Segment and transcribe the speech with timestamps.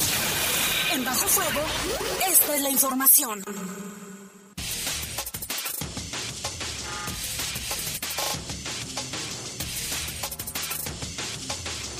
[0.91, 1.61] En Bajo Fuego,
[2.29, 3.45] esta es la información.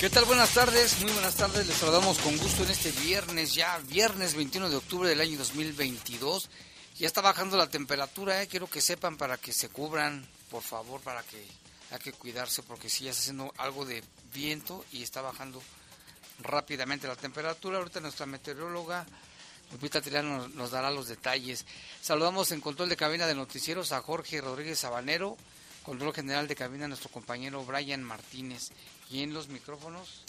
[0.01, 0.25] ¿Qué tal?
[0.25, 1.67] Buenas tardes, muy buenas tardes.
[1.67, 6.49] Les saludamos con gusto en este viernes, ya viernes 21 de octubre del año 2022.
[6.97, 8.47] Ya está bajando la temperatura, ¿eh?
[8.47, 11.45] quiero que sepan para que se cubran, por favor, para que
[11.91, 15.61] hay que cuidarse porque si ya está haciendo algo de viento y está bajando
[16.39, 17.77] rápidamente la temperatura.
[17.77, 19.05] Ahorita nuestra meteoróloga
[19.71, 21.65] Lupita Tirano nos, dará los detalles.
[22.01, 25.37] Saludamos en control de cabina de noticieros a Jorge Rodríguez Sabanero,
[25.83, 28.71] control general de cabina nuestro compañero Brian Martínez.
[29.09, 30.23] Y en los micrófonos.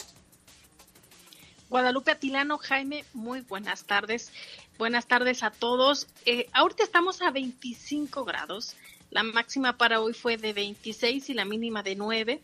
[1.69, 4.31] Guadalupe Atilano, Jaime, muy buenas tardes.
[4.77, 6.05] Buenas tardes a todos.
[6.25, 8.75] Eh, ahorita estamos a 25 grados.
[9.09, 12.39] La máxima para hoy fue de 26 y la mínima de 9.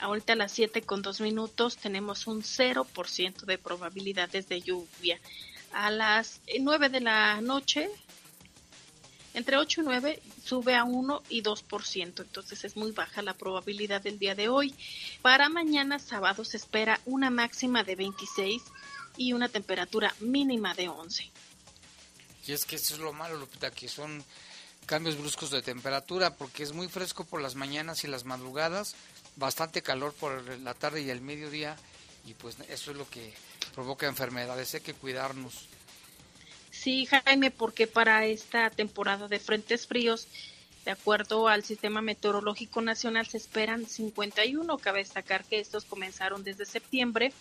[0.00, 5.20] Ahorita a las 7 con 2 minutos tenemos un 0% de probabilidades de lluvia.
[5.72, 7.88] A las 9 de la noche,
[9.32, 12.20] entre 8 y 9, sube a 1 y 2%.
[12.20, 14.74] Entonces es muy baja la probabilidad del día de hoy.
[15.22, 18.60] Para mañana sábado se espera una máxima de 26
[19.16, 21.30] y una temperatura mínima de 11.
[22.46, 24.24] Y es que eso es lo malo, Lupita, que son
[24.86, 28.94] cambios bruscos de temperatura, porque es muy fresco por las mañanas y las madrugadas,
[29.36, 31.76] bastante calor por la tarde y el mediodía,
[32.26, 33.32] y pues eso es lo que
[33.74, 35.68] provoca enfermedades, hay que cuidarnos.
[36.70, 40.28] Sí, Jaime, porque para esta temporada de frentes fríos,
[40.84, 44.76] de acuerdo al Sistema Meteorológico Nacional, se esperan 51.
[44.78, 47.32] Cabe destacar que estos comenzaron desde septiembre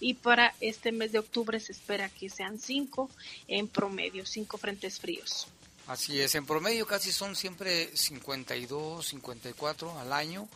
[0.00, 3.10] y para este mes de octubre se espera que sean cinco
[3.48, 5.48] en promedio, cinco frentes fríos.
[5.86, 10.48] Así es, en promedio casi son siempre 52, 54 al año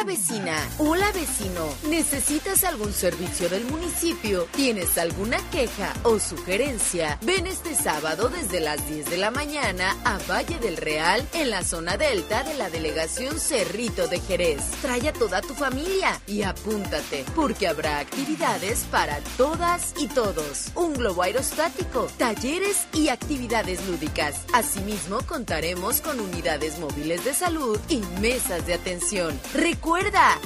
[0.00, 1.68] Hola vecina, hola vecino.
[1.90, 4.48] ¿Necesitas algún servicio del municipio?
[4.56, 7.18] ¿Tienes alguna queja o sugerencia?
[7.20, 11.62] Ven este sábado desde las 10 de la mañana a Valle del Real en la
[11.62, 14.62] zona delta de la delegación Cerrito de Jerez.
[14.80, 20.70] Trae a toda tu familia y apúntate porque habrá actividades para todas y todos.
[20.76, 24.46] Un globo aerostático, talleres y actividades lúdicas.
[24.54, 29.38] Asimismo contaremos con unidades móviles de salud y mesas de atención.
[29.52, 29.89] Recuerda,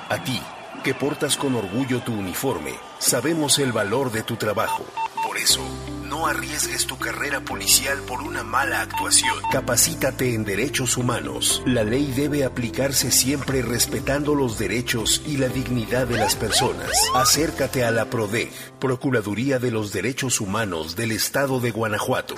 [0.10, 0.42] A ti,
[0.84, 4.84] que portas con orgullo tu uniforme, sabemos el valor de tu trabajo.
[5.24, 5.62] Por eso,
[6.10, 9.38] no arriesgues tu carrera policial por una mala actuación.
[9.52, 11.62] Capacítate en derechos humanos.
[11.68, 16.90] La ley debe aplicarse siempre respetando los derechos y la dignidad de las personas.
[17.14, 22.34] Acércate a la PRODEG, Procuraduría de los Derechos Humanos del Estado de Guanajuato.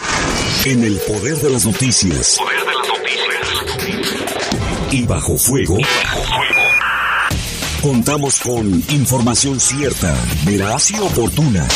[0.66, 2.38] En el poder de las noticias.
[2.38, 3.55] Poder de las noticias.
[4.96, 5.78] Y bajo fuego.
[5.78, 6.62] Y bajo fuego.
[7.82, 10.16] Contamos con información cierta,
[10.46, 11.68] veraz y oportuna.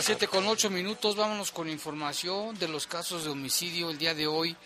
[0.00, 4.14] Las 7 con 8 minutos, vámonos con información de los casos de homicidio el día
[4.14, 4.56] de hoy.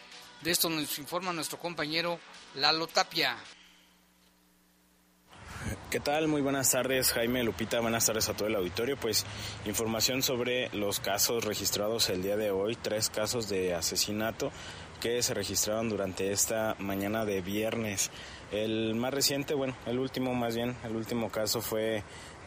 [0.42, 2.20] De esto nos informa nuestro compañero
[2.54, 3.36] Lalo Tapia.
[5.90, 6.28] ¿Qué tal?
[6.28, 7.80] Muy buenas tardes, Jaime Lupita.
[7.80, 8.96] Buenas tardes a todo el auditorio.
[8.96, 9.26] Pues
[9.64, 14.52] información sobre los casos registrados el día de hoy, tres casos de asesinato
[15.00, 18.10] que se registraron durante esta mañana de viernes.
[18.52, 22.04] El más reciente, bueno, el último más bien, el último caso fue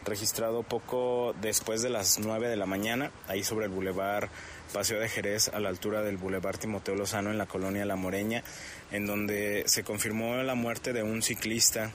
[0.08, 4.30] registrado poco después de las 9 de la mañana, ahí sobre el bulevar
[4.72, 8.42] Paseo de Jerez, a la altura del bulevar Timoteo Lozano, en la colonia La Moreña,
[8.90, 11.92] en donde se confirmó la muerte de un ciclista.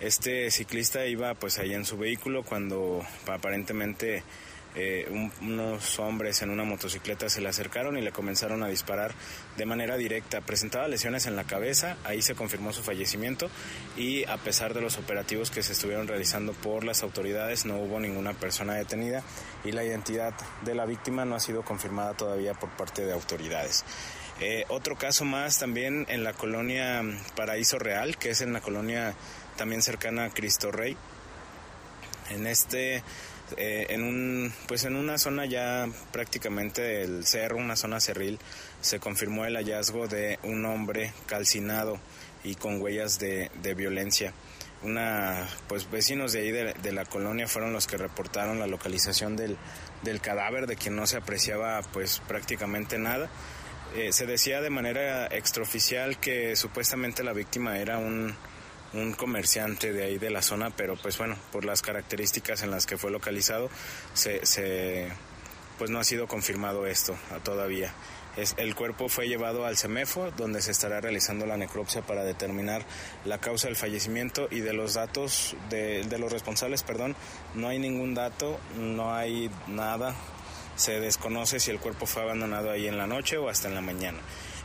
[0.00, 4.22] Este ciclista iba pues ahí en su vehículo cuando aparentemente
[4.80, 9.12] eh, un, unos hombres en una motocicleta se le acercaron y le comenzaron a disparar
[9.56, 10.40] de manera directa.
[10.40, 13.50] Presentaba lesiones en la cabeza, ahí se confirmó su fallecimiento
[13.96, 17.98] y a pesar de los operativos que se estuvieron realizando por las autoridades no hubo
[17.98, 19.24] ninguna persona detenida
[19.64, 20.32] y la identidad
[20.64, 23.84] de la víctima no ha sido confirmada todavía por parte de autoridades.
[24.40, 27.02] Eh, otro caso más también en la colonia
[27.34, 29.14] Paraíso Real, que es en la colonia
[29.56, 30.96] también cercana a Cristo Rey.
[32.30, 33.02] En este
[33.56, 38.38] eh, en un pues en una zona ya prácticamente del cerro, una zona cerril,
[38.80, 41.98] se confirmó el hallazgo de un hombre calcinado
[42.44, 44.32] y con huellas de, de violencia.
[44.82, 49.36] Una pues vecinos de ahí de, de, la colonia fueron los que reportaron la localización
[49.36, 49.56] del,
[50.02, 53.28] del cadáver de quien no se apreciaba pues prácticamente nada.
[53.96, 58.34] Eh, se decía de manera extraoficial que supuestamente la víctima era un
[58.92, 62.86] un comerciante de ahí de la zona, pero pues bueno, por las características en las
[62.86, 63.70] que fue localizado,
[64.14, 65.08] se, se
[65.78, 67.92] pues no ha sido confirmado esto todavía.
[68.36, 72.84] Es, el cuerpo fue llevado al CEMEFO, donde se estará realizando la necropsia para determinar
[73.24, 77.16] la causa del fallecimiento y de los datos de, de los responsables, perdón,
[77.54, 80.14] no hay ningún dato, no hay nada,
[80.76, 83.80] se desconoce si el cuerpo fue abandonado ahí en la noche o hasta en la
[83.80, 84.18] mañana.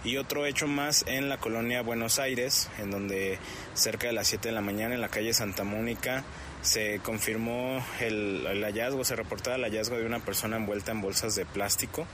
[0.04, 3.40] Y otro hecho más en la colonia Buenos Aires, en donde
[3.74, 6.24] cerca de las 7 de la mañana en la calle Santa Mónica
[6.62, 11.36] se confirmó el, el hallazgo, se reportaba el hallazgo de una persona envuelta en bolsas
[11.36, 12.06] de plástico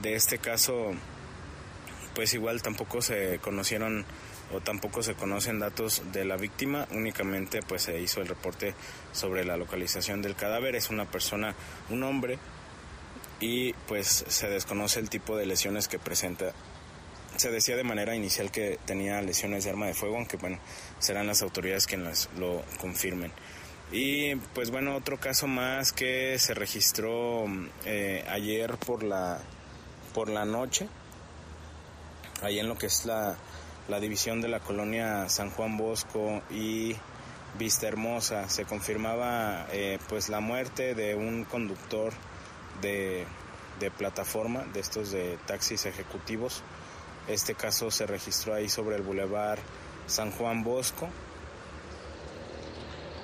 [0.00, 0.92] de este caso,
[2.14, 4.04] pues igual tampoco se conocieron
[4.54, 8.74] o tampoco se conocen datos de la víctima, únicamente pues se hizo el reporte
[9.12, 11.54] sobre la localización del cadáver, es una persona,
[11.90, 12.38] un hombre,
[13.40, 16.52] y pues se desconoce el tipo de lesiones que presenta.
[17.42, 20.60] Se decía de manera inicial que tenía lesiones de arma de fuego, aunque bueno,
[21.00, 23.32] serán las autoridades quienes lo confirmen.
[23.90, 27.46] Y pues bueno, otro caso más que se registró
[27.84, 29.40] eh, ayer por la
[30.14, 30.86] por la noche,
[32.42, 33.36] ahí en lo que es la,
[33.88, 36.94] la división de la colonia San Juan Bosco y
[37.58, 42.12] Vista Hermosa, se confirmaba eh, pues la muerte de un conductor
[42.80, 43.26] de,
[43.80, 46.62] de plataforma, de estos de taxis ejecutivos.
[47.28, 49.58] Este caso se registró ahí sobre el bulevar
[50.06, 51.08] San Juan Bosco,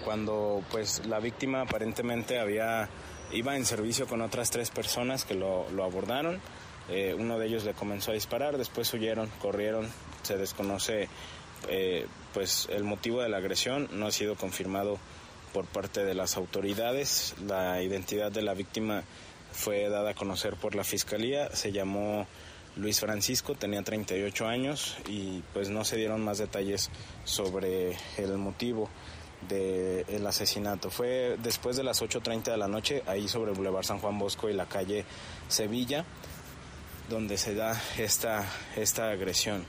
[0.05, 2.89] cuando pues la víctima aparentemente había
[3.33, 6.41] iba en servicio con otras tres personas que lo, abordaron.
[6.89, 9.89] Eh, uno de ellos le comenzó a disparar, después huyeron, corrieron,
[10.23, 11.09] se desconoce
[11.69, 14.99] eh, pues el motivo de la agresión, no ha sido confirmado
[15.53, 19.03] por parte de las autoridades, la identidad de la víctima
[19.53, 22.27] fue dada a conocer por la fiscalía, se llamó
[22.79, 26.91] Luis Francisco, tenía 38 años y pues no se dieron más detalles
[27.25, 28.89] sobre el motivo
[29.49, 30.91] del asesinato.
[30.91, 34.49] Fue después de las 8.30 de la noche, ahí sobre el Boulevard San Juan Bosco
[34.49, 35.05] y la calle
[35.49, 36.05] Sevilla
[37.09, 38.45] donde se da esta,
[38.77, 39.65] esta agresión.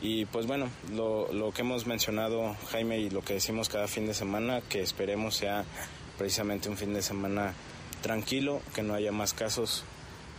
[0.00, 4.06] Y pues bueno, lo, lo, que hemos mencionado Jaime y lo que decimos cada fin
[4.06, 5.64] de semana, que esperemos sea
[6.18, 7.54] precisamente un fin de semana
[8.02, 9.84] tranquilo, que no haya más casos.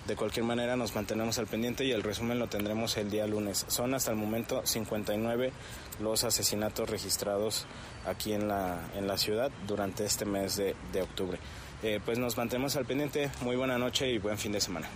[0.07, 3.65] De cualquier manera nos mantenemos al pendiente y el resumen lo tendremos el día lunes.
[3.69, 5.51] Son hasta el momento 59
[6.00, 7.65] los asesinatos registrados
[8.05, 11.39] aquí en la, en la ciudad durante este mes de, de octubre.
[11.81, 13.31] Eh, pues nos mantenemos al pendiente.
[13.41, 14.88] Muy buena noche y buen fin de semana.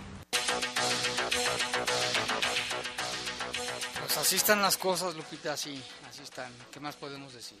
[4.20, 6.52] así están las cosas, Lupita, así, así están.
[6.70, 7.58] ¿Qué más podemos decir?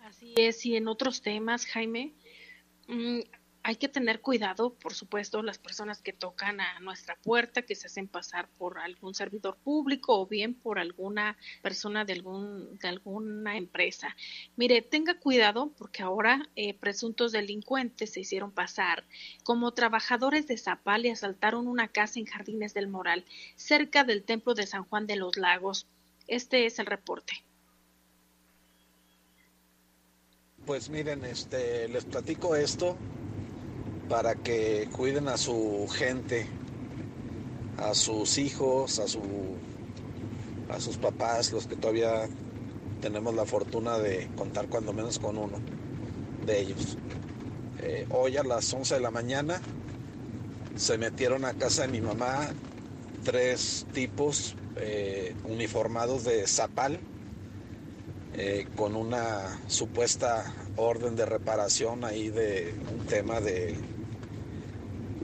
[0.00, 2.12] Así es, y en otros temas, Jaime,
[2.88, 3.20] mmm,
[3.64, 7.86] hay que tener cuidado, por supuesto, las personas que tocan a nuestra puerta, que se
[7.86, 13.56] hacen pasar por algún servidor público o bien por alguna persona de, algún, de alguna
[13.56, 14.16] empresa.
[14.56, 19.04] Mire, tenga cuidado porque ahora eh, presuntos delincuentes se hicieron pasar
[19.44, 24.54] como trabajadores de Zapal y asaltaron una casa en Jardines del Moral, cerca del templo
[24.54, 25.86] de San Juan de los Lagos.
[26.26, 27.44] Este es el reporte.
[30.66, 32.96] Pues miren, este, les platico esto
[34.08, 36.46] para que cuiden a su gente,
[37.78, 39.20] a sus hijos, a, su,
[40.68, 42.28] a sus papás, los que todavía
[43.00, 45.58] tenemos la fortuna de contar cuando menos con uno
[46.46, 46.96] de ellos.
[47.80, 49.60] Eh, hoy a las 11 de la mañana
[50.76, 52.50] se metieron a casa de mi mamá
[53.24, 56.98] tres tipos eh, uniformados de Zapal
[58.34, 63.76] eh, con una supuesta orden de reparación ahí de un tema de,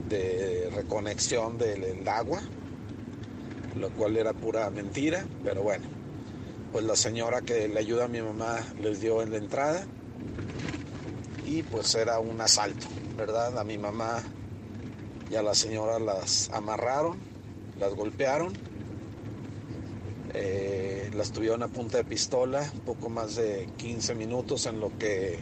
[0.09, 2.41] de reconexión del agua,
[3.75, 5.85] lo cual era pura mentira, pero bueno,
[6.71, 9.85] pues la señora que le ayuda a mi mamá les dio en la entrada
[11.45, 13.57] y pues era un asalto, ¿verdad?
[13.57, 14.21] A mi mamá
[15.31, 17.17] y a la señora las amarraron,
[17.79, 18.69] las golpearon
[20.33, 25.39] eh, las tuvieron a punta de pistola, poco más de 15 minutos en lo que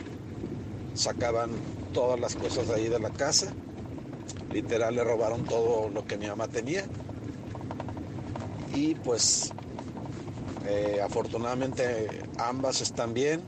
[0.93, 1.51] sacaban
[1.93, 3.53] todas las cosas de ahí de la casa.
[4.51, 6.83] Literal le robaron todo lo que mi mamá tenía.
[8.73, 9.51] Y pues
[10.67, 13.41] eh, afortunadamente ambas están bien.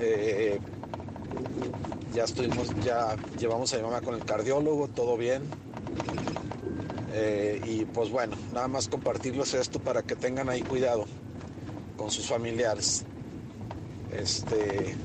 [0.00, 0.58] Eh,
[2.14, 5.42] ya estuvimos, ya llevamos a mi mamá con el cardiólogo, todo bien.
[7.12, 11.06] Eh, y pues bueno, nada más compartirles esto para que tengan ahí cuidado
[11.96, 13.04] con sus familiares.
[14.12, 14.96] Este,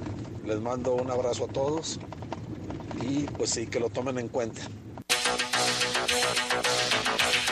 [0.46, 2.00] les mando un abrazo a todos
[3.02, 4.62] y pues sí, que lo tomen en cuenta.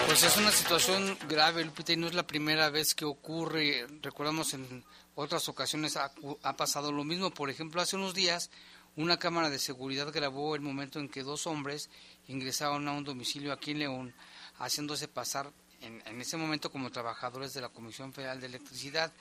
[0.07, 3.85] Pues es una situación grave, Lupita, y no es la primera vez que ocurre.
[4.01, 4.83] Recordamos en
[5.15, 6.11] otras ocasiones ha,
[6.55, 7.29] pasado lo mismo.
[7.31, 8.49] Por ejemplo, hace unos días
[8.95, 11.89] una cámara de seguridad grabó el momento en que dos hombres
[12.27, 14.13] ingresaron a un domicilio aquí en León,
[14.57, 15.51] haciéndose pasar
[15.81, 19.13] en, en ese momento como trabajadores de la Comisión Federal de Electricidad.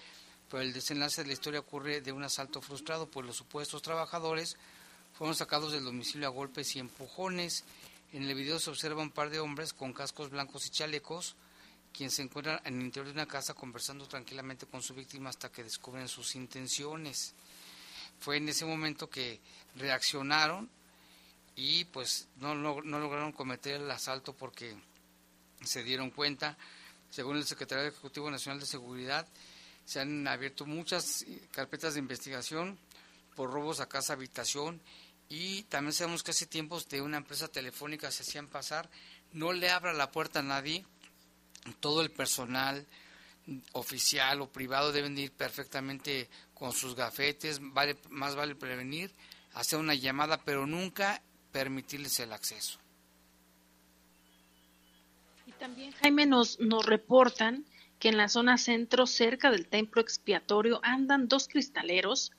[0.49, 4.57] Pero el desenlace de la historia ocurre de un asalto frustrado, pues los supuestos trabajadores
[5.17, 7.65] fueron sacados del domicilio a golpes y empujones.
[8.13, 11.37] En el video se observa un par de hombres con cascos blancos y chalecos,
[11.95, 15.51] quienes se encuentran en el interior de una casa conversando tranquilamente con su víctima hasta
[15.51, 17.35] que descubren sus intenciones.
[18.21, 19.41] Fue en ese momento que
[19.77, 20.69] reaccionaron
[21.55, 24.77] y pues no, no, no lograron cometer el asalto porque
[25.65, 26.59] se dieron cuenta,
[27.09, 29.27] según el secretario ejecutivo nacional de seguridad,
[29.87, 32.79] se han abierto muchas carpetas de investigación
[33.35, 34.81] por robos a casa habitación
[35.29, 38.89] y también sabemos que hace tiempos de una empresa telefónica se hacían pasar,
[39.33, 40.85] no le abra la puerta a nadie,
[41.81, 42.87] todo el personal
[43.73, 49.13] oficial o privado deben ir perfectamente con sus gafetes, vale, más vale prevenir,
[49.55, 52.79] hacer una llamada, pero nunca permitirles el acceso.
[55.47, 57.65] Y también, Jaime, nos, nos reportan
[57.99, 62.33] que en la zona centro, cerca del templo expiatorio, andan dos cristaleros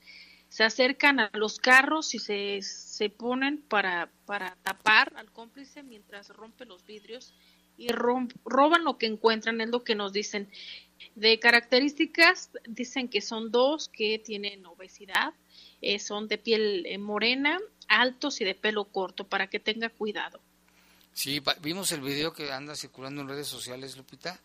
[0.48, 6.28] se acercan a los carros y se, se ponen para, para tapar al cómplice mientras
[6.30, 7.34] rompe los vidrios
[7.76, 10.50] y roban lo que encuentran, es lo que nos dicen.
[11.14, 15.32] De características, dicen que son dos que tienen obesidad,
[15.80, 20.40] eh, son de piel eh, morena, altos y de pelo corto, para que tenga cuidado.
[21.12, 24.40] Sí, vimos el video que anda circulando en redes sociales, Lupita,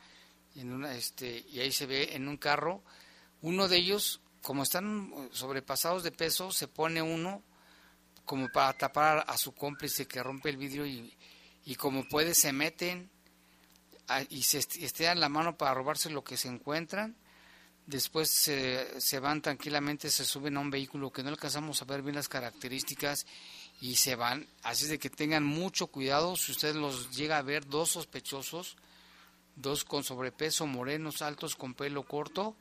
[0.55, 2.83] en una, este, y ahí se ve en un carro,
[3.41, 7.41] uno de ellos como están sobrepasados de peso, se pone uno
[8.25, 11.17] como para tapar a su cómplice que rompe el vidrio y,
[11.65, 13.09] y como puede se meten
[14.29, 17.15] y se estiran la mano para robarse lo que se encuentran.
[17.85, 22.01] Después se, se van tranquilamente, se suben a un vehículo que no alcanzamos a ver
[22.01, 23.25] bien las características
[23.79, 24.45] y se van.
[24.61, 28.75] Así de que tengan mucho cuidado si usted los llega a ver dos sospechosos,
[29.55, 32.57] dos con sobrepeso, morenos, altos, con pelo corto,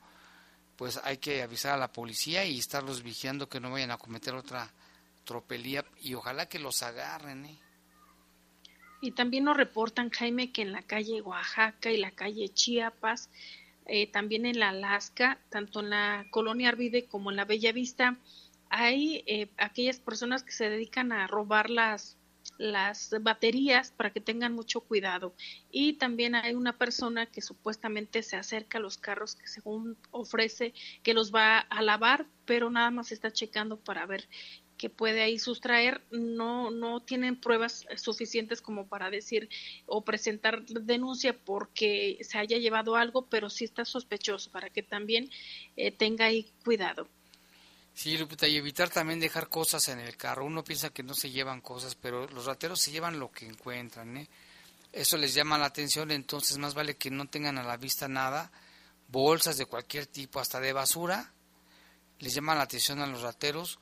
[0.75, 4.33] pues hay que avisar a la policía y estarlos vigilando que no vayan a cometer
[4.33, 4.71] otra
[5.23, 7.45] tropelía y ojalá que los agarren.
[7.45, 7.59] ¿eh?
[9.01, 13.29] Y también nos reportan, Jaime, que en la calle Oaxaca y la calle Chiapas,
[13.85, 18.17] eh, también en la Alaska, tanto en la colonia Arvide como en la Bella Vista,
[18.69, 22.17] hay eh, aquellas personas que se dedican a robar las
[22.57, 25.33] las baterías para que tengan mucho cuidado.
[25.71, 30.73] Y también hay una persona que supuestamente se acerca a los carros que según ofrece
[31.03, 34.27] que los va a lavar, pero nada más está checando para ver
[34.77, 39.47] que puede ahí sustraer, no, no tienen pruebas suficientes como para decir
[39.85, 45.29] o presentar denuncia porque se haya llevado algo, pero sí está sospechoso para que también
[45.77, 47.07] eh, tenga ahí cuidado.
[47.93, 50.45] Sí, Lupita, y evitar también dejar cosas en el carro.
[50.45, 54.17] Uno piensa que no se llevan cosas, pero los rateros se llevan lo que encuentran,
[54.17, 54.29] ¿eh?
[54.91, 58.51] Eso les llama la atención, entonces más vale que no tengan a la vista nada,
[59.07, 61.31] bolsas de cualquier tipo, hasta de basura,
[62.19, 63.79] les llama la atención a los rateros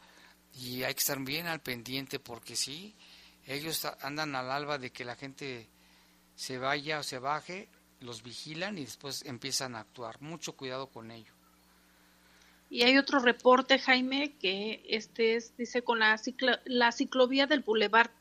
[0.53, 2.95] y hay que estar bien al pendiente porque sí,
[3.45, 5.67] ellos andan al alba de que la gente
[6.35, 7.67] se vaya o se baje,
[7.99, 10.21] los vigilan y después empiezan a actuar.
[10.21, 11.33] Mucho cuidado con ello.
[12.71, 16.17] Y hay otro reporte, Jaime, que este es, dice, con la,
[16.65, 18.11] la ciclovía del Boulevard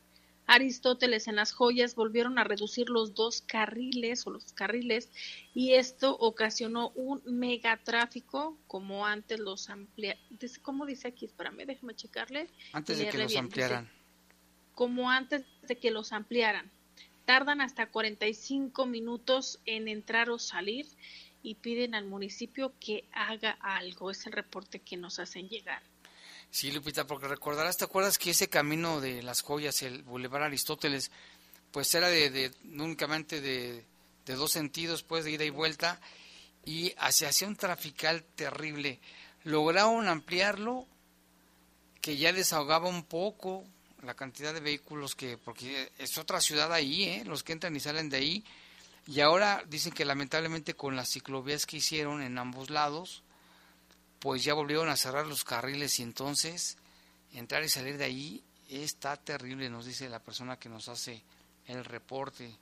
[0.45, 5.09] Aristóteles en las joyas volvieron a reducir los dos carriles o los carriles
[5.53, 10.17] y esto ocasionó un megatráfico como antes los amplía
[10.61, 11.25] ¿cómo dice aquí?
[11.27, 12.49] Espérame, déjame checarle.
[12.73, 13.89] Antes de que los ampliaran.
[14.73, 16.69] como antes de que los ampliaran.
[17.23, 20.85] Tardan hasta 45 minutos en entrar o salir
[21.43, 24.11] y piden al municipio que haga algo.
[24.11, 25.81] Es el reporte que nos hacen llegar.
[26.49, 31.09] Sí, Lupita, porque recordarás, ¿te acuerdas que ese camino de las joyas, el Boulevard Aristóteles,
[31.71, 33.85] pues era de, únicamente de,
[34.25, 36.01] de, dos sentidos, pues de ida y vuelta,
[36.65, 38.99] y se hacía un trafical terrible.
[39.45, 40.85] Lograron ampliarlo,
[42.01, 43.63] que ya desahogaba un poco
[44.03, 47.23] la cantidad de vehículos que, porque es otra ciudad ahí, ¿eh?
[47.25, 48.43] los que entran y salen de ahí,
[49.07, 53.23] y ahora dicen que lamentablemente con las ciclovías que hicieron en ambos lados,
[54.19, 56.77] pues ya volvieron a cerrar los carriles y entonces
[57.33, 61.23] entrar y salir de ahí está terrible, nos dice la persona que nos hace
[61.65, 62.55] el reporte.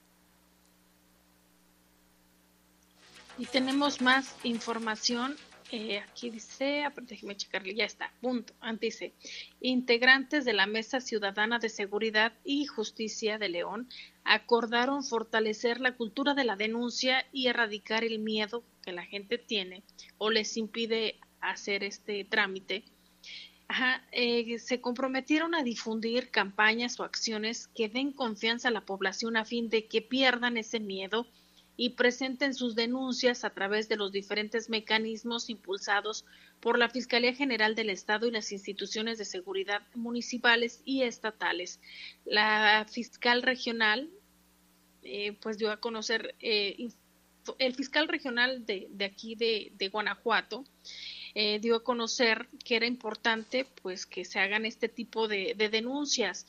[3.38, 5.38] Y tenemos más información
[5.71, 8.53] eh, aquí dice, déjeme checarle, ya está, punto.
[8.60, 9.13] Antes dice,
[9.62, 13.88] integrantes de la Mesa Ciudadana de Seguridad y Justicia de León
[14.23, 19.84] acordaron fortalecer la cultura de la denuncia y erradicar el miedo que la gente tiene
[20.17, 22.84] o les impide hacer este trámite.
[23.67, 29.38] Ajá, eh, se comprometieron a difundir campañas o acciones que den confianza a la población
[29.38, 31.27] a fin de que pierdan ese miedo
[31.81, 36.25] y presenten sus denuncias a través de los diferentes mecanismos impulsados
[36.59, 41.79] por la Fiscalía General del Estado y las instituciones de seguridad municipales y estatales.
[42.25, 44.09] La fiscal regional,
[45.03, 46.89] eh, pues dio a conocer, eh,
[47.59, 50.65] el fiscal regional de, aquí de Guanajuato,
[51.35, 55.69] eh, dio a conocer que era importante pues que se hagan este tipo de, de,
[55.69, 56.47] denuncias.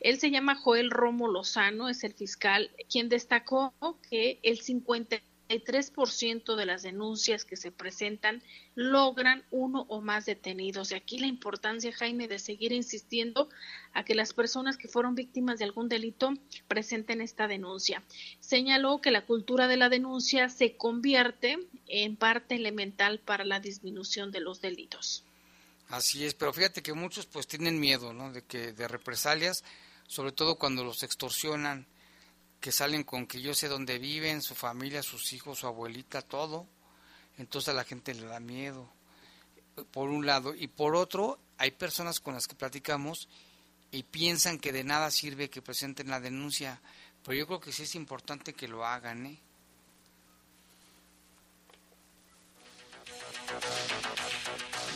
[0.00, 3.74] Él se llama Joel Romo Lozano, es el fiscal, quien destacó
[4.08, 8.42] que el 50 3% de las denuncias que se presentan
[8.74, 10.92] logran uno o más detenidos.
[10.92, 13.48] Y aquí la importancia, Jaime, de seguir insistiendo
[13.94, 16.34] a que las personas que fueron víctimas de algún delito
[16.68, 18.02] presenten esta denuncia.
[18.40, 24.30] Señaló que la cultura de la denuncia se convierte en parte elemental para la disminución
[24.30, 25.24] de los delitos.
[25.88, 28.30] Así es, pero fíjate que muchos pues tienen miedo, ¿no?
[28.30, 29.64] De que de represalias,
[30.06, 31.86] sobre todo cuando los extorsionan
[32.60, 36.66] que salen con que yo sé dónde viven, su familia, sus hijos, su abuelita, todo.
[37.38, 38.88] Entonces a la gente le da miedo,
[39.92, 40.54] por un lado.
[40.54, 43.28] Y por otro, hay personas con las que platicamos
[43.90, 46.80] y piensan que de nada sirve que presenten la denuncia.
[47.24, 49.38] Pero yo creo que sí es importante que lo hagan, ¿eh?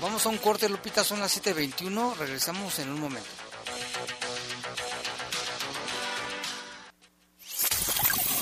[0.01, 3.42] Vamos a un corte, Lupita, son las 7.21, regresamos en un momento.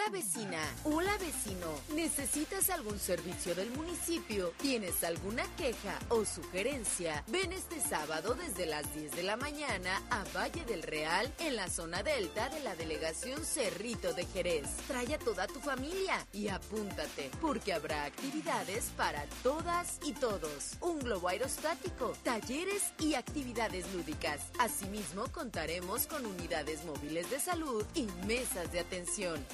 [0.08, 1.68] Hola vecina, hola vecino.
[1.94, 4.54] ¿Necesitas algún servicio del municipio?
[4.62, 7.26] ¿Tienes alguna queja o sugerencia?
[7.28, 11.70] Ven este sábado desde las 10 de la mañana a Valle del Real en la
[11.70, 14.70] zona delta de la delegación Cerrito de Jerez.
[14.88, 20.78] Trae a toda tu familia y apúntate porque habrá actividades para todas y todos.
[20.80, 24.40] Un globo aerostático, talleres y actividades lúdicas.
[24.58, 29.46] Asimismo contaremos con unidades móviles de salud y mesas de atención.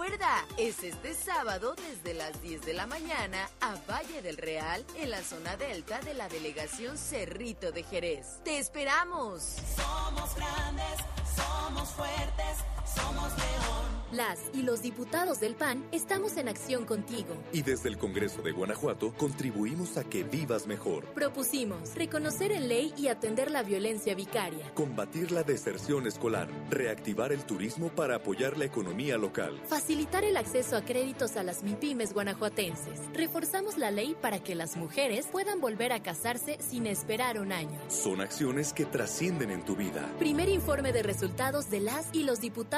[0.00, 5.10] Recuerda, es este sábado desde las 10 de la mañana a Valle del Real en
[5.10, 8.40] la zona delta de la delegación Cerrito de Jerez.
[8.44, 9.56] ¡Te esperamos!
[9.76, 12.58] Somos grandes, somos fuertes,
[12.94, 13.98] somos león.
[14.10, 17.36] Las y los diputados del PAN estamos en acción contigo.
[17.52, 21.04] Y desde el Congreso de Guanajuato contribuimos a que vivas mejor.
[21.12, 24.72] Propusimos reconocer en ley y atender la violencia vicaria.
[24.72, 26.48] Combatir la deserción escolar.
[26.70, 29.60] Reactivar el turismo para apoyar la economía local.
[29.66, 33.00] Facilitar el acceso a créditos a las MIPIMES guanajuatenses.
[33.12, 37.78] Reforzamos la ley para que las mujeres puedan volver a casarse sin esperar un año.
[37.88, 40.10] Son acciones que trascienden en tu vida.
[40.18, 42.77] Primer informe de resultados de las y los diputados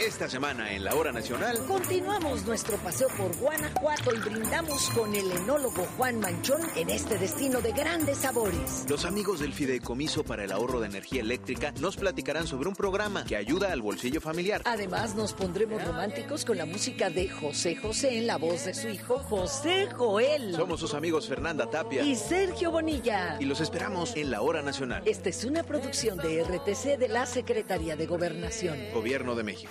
[0.00, 5.30] Esta semana en la Hora Nacional continuamos nuestro paseo por Guanajuato y brindamos con el
[5.30, 8.86] enólogo Juan Manchón en este destino de grandes sabores.
[8.88, 13.24] Los amigos del Fideicomiso para el Ahorro de Energía Eléctrica nos platicarán sobre un programa
[13.26, 14.62] que ayuda al bolsillo familiar.
[14.64, 18.88] Además nos pondremos románticos con la música de José José en la voz de su
[18.88, 20.54] hijo José Joel.
[20.54, 23.36] Somos sus amigos Fernanda Tapia y Sergio Bonilla.
[23.38, 25.02] Y los esperamos en la Hora Nacional.
[25.04, 28.78] Esta es una producción de RTC de la Secretaría de Gobernación.
[28.94, 29.70] Gobierno de México.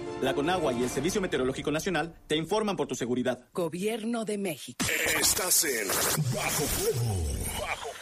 [0.21, 3.39] La Conagua y el Servicio Meteorológico Nacional te informan por tu seguridad.
[3.53, 4.85] Gobierno de México.
[5.19, 7.15] Estás en Bajo Fuego.
[7.59, 8.01] Bajo Fuego.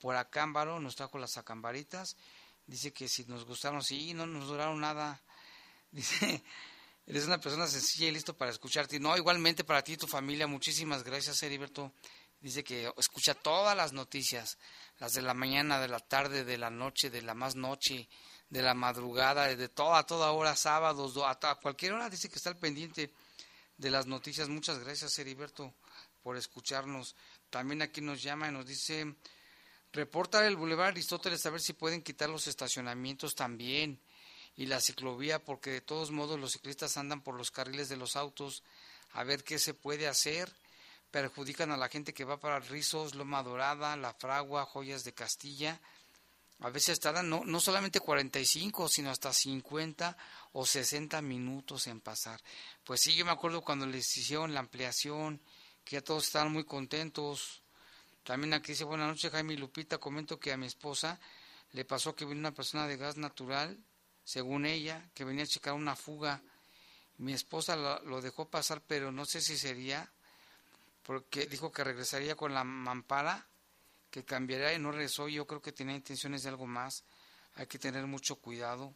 [0.00, 2.16] por Acámbaro, nos trajo las acambaritas.
[2.66, 5.22] Dice que si nos gustaron, sí, no nos duraron nada.
[5.90, 6.42] Dice,
[7.06, 8.98] eres una persona sencilla y listo para escucharte.
[8.98, 11.92] No, igualmente para ti y tu familia, muchísimas gracias, Heriberto.
[12.40, 14.58] Dice que escucha todas las noticias,
[14.98, 18.08] las de la mañana, de la tarde, de la noche, de la más noche,
[18.52, 22.58] de la madrugada, de toda, toda hora, sábados, a, cualquier hora, dice que está al
[22.58, 23.10] pendiente
[23.78, 24.50] de las noticias.
[24.50, 25.72] Muchas gracias, Heriberto,
[26.22, 27.16] por escucharnos.
[27.48, 29.16] También aquí nos llama y nos dice,
[29.94, 33.98] reporta el Boulevard Aristóteles a ver si pueden quitar los estacionamientos también
[34.54, 38.16] y la ciclovía, porque de todos modos los ciclistas andan por los carriles de los
[38.16, 38.62] autos,
[39.12, 40.52] a ver qué se puede hacer.
[41.10, 45.80] Perjudican a la gente que va para Rizos, Loma Dorada, La Fragua, Joyas de Castilla.
[46.62, 50.16] A veces tardan no, no solamente 45, sino hasta 50
[50.52, 52.40] o 60 minutos en pasar.
[52.84, 55.40] Pues sí, yo me acuerdo cuando les hicieron la ampliación,
[55.84, 57.64] que ya todos estaban muy contentos.
[58.22, 61.18] También aquí dice, buenas noches Jaime Lupita, comento que a mi esposa
[61.72, 63.76] le pasó que vino una persona de gas natural,
[64.22, 66.42] según ella, que venía a checar una fuga.
[67.18, 70.12] Mi esposa lo dejó pasar, pero no sé si sería,
[71.02, 73.48] porque dijo que regresaría con la mampara
[74.12, 75.26] que cambiará y no regresó.
[75.26, 77.02] Yo creo que tenía intenciones de algo más.
[77.54, 78.94] Hay que tener mucho cuidado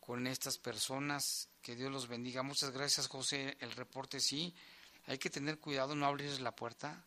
[0.00, 1.48] con estas personas.
[1.62, 2.42] Que Dios los bendiga.
[2.42, 3.56] Muchas gracias, José.
[3.60, 4.52] El reporte sí.
[5.06, 7.04] Hay que tener cuidado, no abrir la puerta.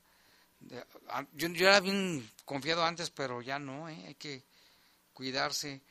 [1.33, 3.89] Yo, yo era bien confiado antes, pero ya no.
[3.89, 4.05] ¿eh?
[4.07, 4.41] Hay que
[5.13, 5.81] cuidarse.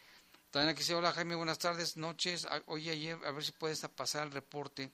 [0.51, 2.47] También aquí se hola Jaime, buenas tardes, noches.
[2.65, 4.91] Oye, ayer, a ver si puedes pasar el reporte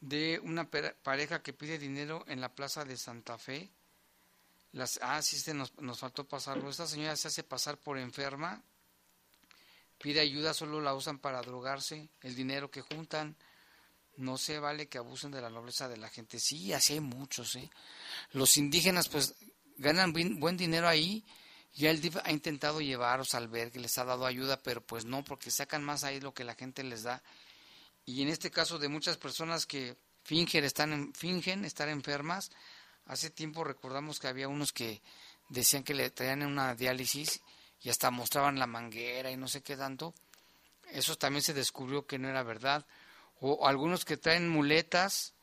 [0.00, 3.70] de una pareja que pide dinero en la plaza de Santa Fe
[4.72, 6.70] las, ah, sí, este nos, nos faltó pasarlo.
[6.70, 8.62] Esta señora se hace pasar por enferma,
[9.98, 13.36] pide ayuda, solo la usan para drogarse, el dinero que juntan.
[14.16, 16.38] No se vale que abusen de la nobleza de la gente.
[16.38, 17.56] Sí, así hay muchos.
[17.56, 17.70] ¿eh?
[18.32, 19.34] Los indígenas, pues,
[19.78, 21.24] ganan buen dinero ahí.
[21.74, 25.24] Ya el DIF ha intentado llevarlos al que les ha dado ayuda, pero pues no,
[25.24, 27.22] porque sacan más ahí lo que la gente les da.
[28.04, 32.50] Y en este caso de muchas personas que fingen, están fingen estar enfermas,
[33.06, 35.02] Hace tiempo recordamos que había unos que
[35.48, 37.42] decían que le traían una diálisis
[37.82, 40.14] y hasta mostraban la manguera y no sé qué tanto.
[40.90, 42.86] Eso también se descubrió que no era verdad.
[43.40, 45.34] O algunos que traen muletas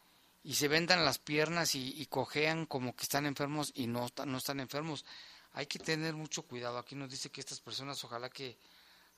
[0.44, 4.60] y se vendan las piernas y, cojean como que están enfermos y no, no están
[4.60, 5.06] enfermos.
[5.54, 6.78] Hay que tener mucho cuidado.
[6.78, 8.58] Aquí nos dice que estas personas ojalá que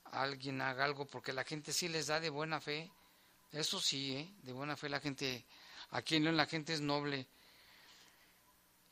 [0.04, 2.90] alguien haga algo porque la gente sí les da de buena fe.
[3.52, 4.34] Eso sí, ¿eh?
[4.42, 5.44] de buena fe la gente,
[5.90, 7.26] aquí en León la gente es noble.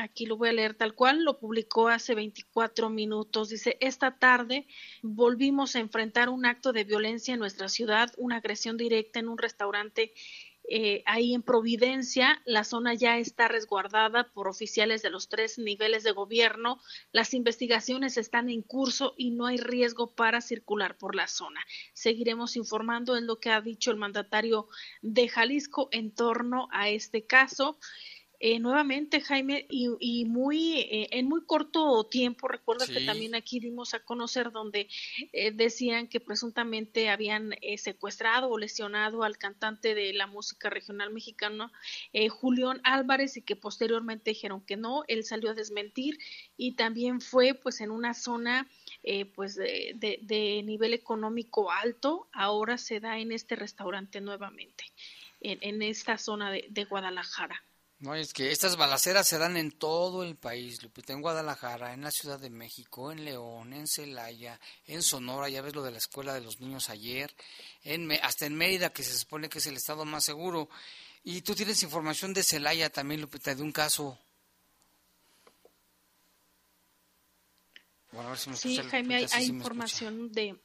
[0.00, 3.48] aquí lo voy a leer tal cual, lo publicó hace 24 minutos.
[3.48, 4.66] Dice, esta tarde
[5.02, 9.38] volvimos a enfrentar un acto de violencia en nuestra ciudad, una agresión directa en un
[9.38, 10.12] restaurante
[10.68, 12.40] eh, ahí en Providencia.
[12.44, 16.80] La zona ya está resguardada por oficiales de los tres niveles de gobierno.
[17.10, 21.60] Las investigaciones están en curso y no hay riesgo para circular por la zona.
[21.92, 24.68] Seguiremos informando en lo que ha dicho el mandatario
[25.02, 27.78] de Jalisco en torno a este caso.
[28.44, 33.94] Eh, nuevamente, Jaime, y, muy eh, en muy corto tiempo, recuerda que también aquí dimos
[33.94, 34.88] a conocer donde
[35.32, 41.70] eh, decían que presuntamente habían secuestrado o lesionado al cantante de la música regional mexicana,
[42.30, 46.18] Julián Álvarez, y que posteriormente dijeron que no, él salió a desmentir
[46.56, 48.68] y también fue pues en una zona
[49.36, 54.84] pues de, de, nivel económico alto, ahora se da en este restaurante nuevamente,
[55.40, 57.62] en, en esta zona de, de Guadalajara.
[58.02, 62.00] No, es que estas balaceras se dan en todo el país, Lupita, en Guadalajara, en
[62.00, 65.98] la Ciudad de México, en León, en Celaya, en Sonora, ya ves lo de la
[65.98, 67.32] escuela de los niños ayer,
[67.84, 70.68] en, hasta en Mérida, que se supone que es el estado más seguro.
[71.22, 74.18] Y tú tienes información de Celaya también, Lupita, de un caso.
[78.56, 80.58] sí, Jaime, hay, información de,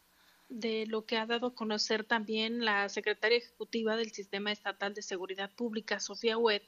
[0.50, 5.04] de lo que ha dado a conocer también la secretaria ejecutiva del Sistema Estatal de
[5.04, 6.64] Seguridad Pública, Sofía Webb,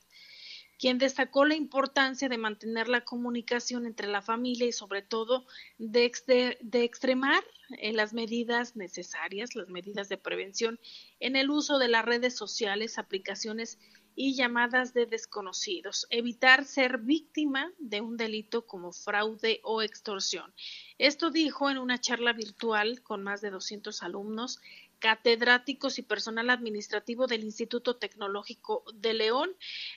[0.80, 5.46] quien destacó la importancia de mantener la comunicación entre la familia y sobre todo
[5.78, 7.44] de, extremar
[7.78, 10.80] eh, las medidas necesarias, las medidas de prevención
[11.20, 13.78] en el uso de las redes sociales, aplicaciones
[14.15, 20.54] y llamadas de desconocidos, evitar ser víctima de un delito como fraude o extorsión.
[20.98, 24.60] Esto dijo en una charla virtual con más de 200 alumnos
[25.00, 29.50] catedráticos y personal administrativo del Instituto Tecnológico de León,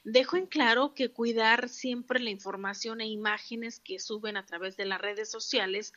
[0.05, 4.87] dejó en claro que cuidar siempre la información e imágenes que suben a través de
[4.87, 5.93] las redes sociales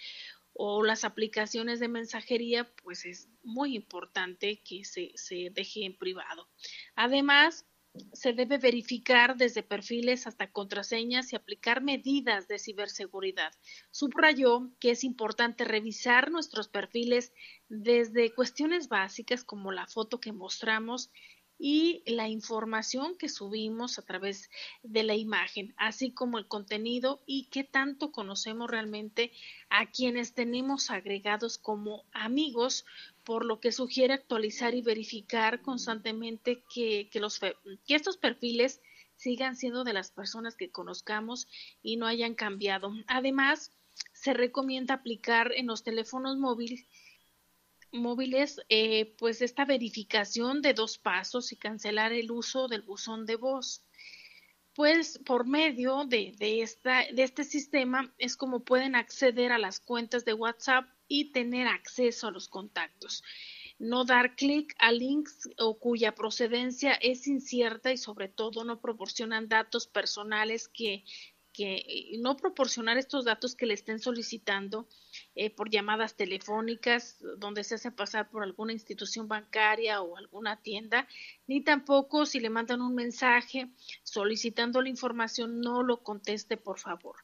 [0.54, 6.48] o las aplicaciones de mensajería, pues es muy importante que se, se deje en privado.
[6.96, 7.66] Además,
[8.14, 13.54] se debe verificar desde perfiles hasta contraseñas y aplicar medidas de ciberseguridad.
[13.92, 17.34] Subrayó que es importante revisar nuestros perfiles
[17.70, 21.12] desde cuestiones básicas como la foto que mostramos
[21.58, 24.50] y la información que subimos a través
[24.84, 29.32] de la imagen, así como el contenido y qué tanto conocemos realmente
[29.70, 32.86] a quienes tenemos agregados como amigos,
[33.26, 38.82] por lo que sugiere actualizar y verificar constantemente que, que estos perfiles
[39.18, 41.48] sigan siendo de las personas que conozcamos
[41.82, 42.94] y no hayan cambiado.
[43.08, 43.72] Además,
[44.14, 46.86] se recomienda aplicar en los teléfonos móviles
[47.92, 53.38] móviles, eh, pues esta verificación de dos pasos y cancelar el uso del buzón de
[53.38, 53.84] voz.
[54.74, 60.26] Pues por medio de, esta, de este sistema es como pueden acceder a las cuentas
[60.26, 63.24] de WhatsApp y tener acceso a los contactos.
[63.78, 69.50] No dar clic a links o cuya procedencia es incierta y sobre todo no proporcionan
[69.50, 71.04] datos personales que
[71.56, 74.90] que no proporcionar estos datos que le estén solicitando
[75.36, 81.08] eh, por llamadas telefónicas donde se hace pasar por alguna institución bancaria o alguna tienda,
[81.48, 83.70] ni tampoco si le mandan un mensaje
[84.04, 87.16] solicitando la información, no lo conteste por favor.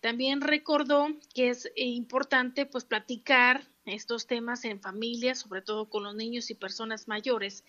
[0.00, 6.04] También recordó que es eh, importante pues platicar estos temas en familia, sobre todo con
[6.04, 7.64] los niños y personas mayores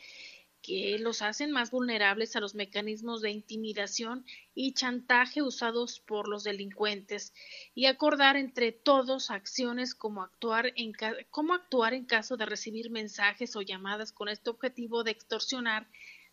[0.62, 6.44] que los hacen más vulnerables a los mecanismos de intimidación y chantaje usados por los
[6.44, 7.34] delincuentes.
[7.74, 10.92] Y acordar entre todos acciones como actuar en
[11.30, 15.88] cómo actuar en caso de recibir mensajes o llamadas con este objetivo de extorsionar,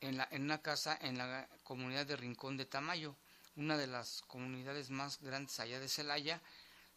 [0.00, 3.16] en, la, en una casa en la comunidad de Rincón de Tamayo,
[3.56, 6.42] una de las comunidades más grandes allá de Celaya,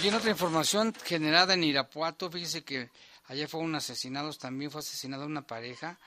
[0.02, 2.90] Y en otra información generada en Irapuato, fíjese que
[3.26, 6.00] ayer fueron asesinados, también fue asesinada una pareja.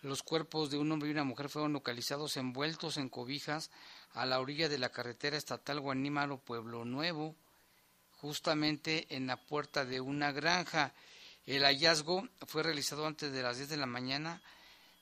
[0.00, 3.70] Los cuerpos de un hombre y una mujer fueron localizados envueltos en cobijas
[4.12, 7.36] a la orilla de la carretera estatal Guanímaro Pueblo Nuevo,
[8.16, 10.94] justamente en la puerta de una granja.
[11.48, 14.42] El hallazgo fue realizado antes de las 10 de la mañana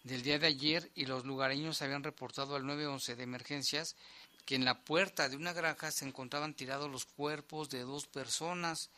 [0.04, 3.96] del día de ayer y los lugareños habían reportado al 911 de emergencias
[4.44, 8.90] que en la puerta de una granja se encontraban tirados los cuerpos de dos personas.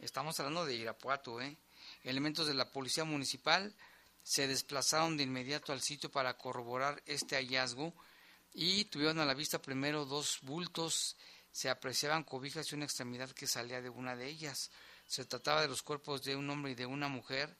[0.00, 1.56] Estamos hablando de Irapuato, ¿eh?
[2.02, 3.72] Elementos de la policía municipal
[4.24, 7.94] se desplazaron de inmediato al sitio para corroborar este hallazgo
[8.52, 11.16] y tuvieron a la vista primero dos bultos,
[11.52, 14.72] se apreciaban cobijas y una extremidad que salía de una de ellas.
[15.08, 17.56] Se trataba de los cuerpos de un hombre y de una mujer,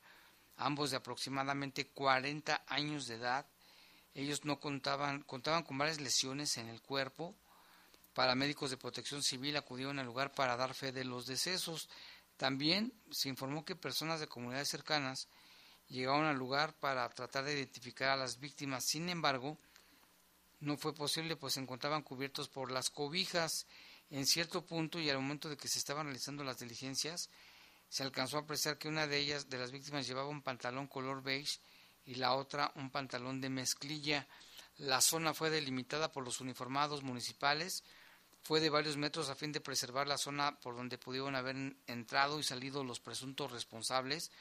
[0.55, 3.47] ambos de aproximadamente 40 años de edad.
[4.13, 7.35] Ellos no contaban, contaban con varias lesiones en el cuerpo.
[8.13, 11.89] Paramédicos de protección civil acudieron al lugar para dar fe de los decesos.
[12.37, 15.27] También se informó que personas de comunidades cercanas
[15.87, 18.85] llegaron al lugar para tratar de identificar a las víctimas.
[18.85, 19.57] Sin embargo,
[20.59, 23.65] no fue posible, pues se encontraban cubiertos por las cobijas
[24.11, 27.29] en cierto punto y al momento de que se estaban realizando las diligencias,
[27.89, 31.23] se alcanzó a apreciar que una de ellas, de las víctimas, llevaba un pantalón color
[31.23, 31.59] beige
[32.05, 34.27] y la otra un pantalón de mezclilla.
[34.77, 37.83] La zona fue delimitada por los uniformados municipales,
[38.43, 42.39] fue de varios metros a fin de preservar la zona por donde pudieron haber entrado
[42.39, 44.31] y salido los presuntos responsables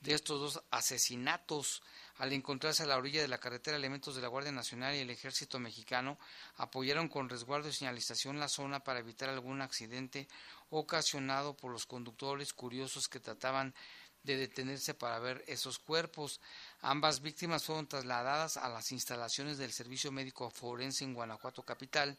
[0.00, 1.82] de estos dos asesinatos.
[2.18, 5.10] Al encontrarse a la orilla de la carretera, elementos de la Guardia Nacional y el
[5.10, 6.16] Ejército Mexicano
[6.56, 10.28] apoyaron con resguardo y señalización la zona para evitar algún accidente
[10.70, 13.74] ocasionado por los conductores curiosos que trataban
[14.22, 16.40] de detenerse para ver esos cuerpos.
[16.82, 22.16] Ambas víctimas fueron trasladadas a las instalaciones del Servicio Médico Forense en Guanajuato Capital,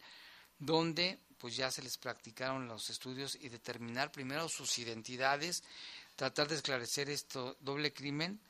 [0.58, 5.64] donde pues ya se les practicaron los estudios y determinar primero sus identidades,
[6.16, 8.40] tratar de esclarecer esto doble crimen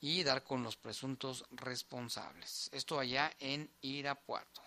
[0.00, 2.70] y dar con los presuntos responsables.
[2.72, 4.62] Esto allá en Irapuato.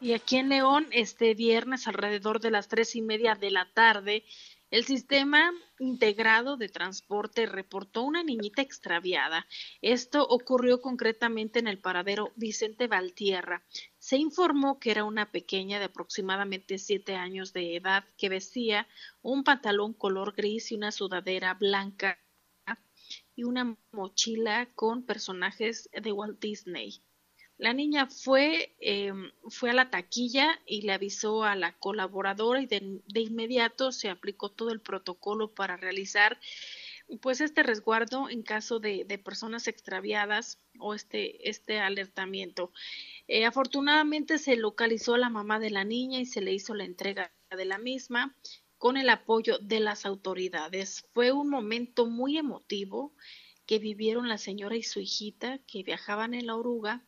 [0.00, 4.24] Y aquí en León, este viernes alrededor de las tres y media de la tarde,
[4.70, 9.46] el sistema integrado de transporte reportó una niñita extraviada.
[9.82, 13.62] Esto ocurrió concretamente en el paradero Vicente Valtierra.
[13.98, 18.86] Se informó que era una pequeña de aproximadamente siete años de edad que vestía
[19.22, 22.18] un pantalón color gris y una sudadera blanca
[23.36, 27.02] y una mochila con personajes de Walt Disney.
[27.60, 32.66] La niña fue, em, fue a la taquilla y le avisó a la colaboradora y
[32.66, 36.40] de, inmediato se aplicó todo el protocolo para realizar
[37.20, 42.72] pues este resguardo en caso de, personas extraviadas o este, este alertamiento.
[43.28, 46.84] Eh, afortunadamente se localizó a la mamá de la niña y se le hizo la
[46.84, 48.34] entrega de la misma
[48.80, 51.04] con el apoyo de las autoridades.
[51.12, 53.14] Fue un momento muy emotivo
[53.66, 57.04] que vivieron la señora y su hijita que viajaban en la oruga.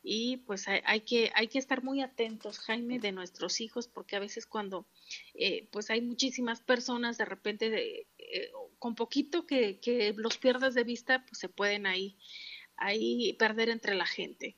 [0.00, 4.20] Y pues hay, que hay que estar muy atentos Jaime de nuestros hijos porque a
[4.20, 4.86] veces cuando
[5.34, 10.84] eh, pues hay muchísimas personas de repente eh, con poquito que, que, los pierdas de
[10.84, 12.16] vista pues se pueden ahí
[12.76, 14.56] ahí perder entre la gente.